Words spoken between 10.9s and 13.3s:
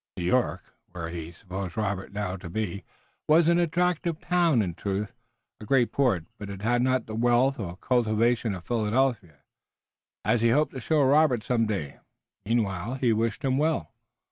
Robert some day. Meanwhile he